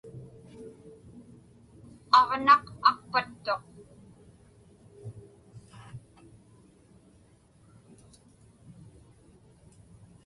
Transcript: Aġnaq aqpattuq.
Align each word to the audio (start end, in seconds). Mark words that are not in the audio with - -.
Aġnaq 2.17 2.65
aqpattuq. 2.89 3.63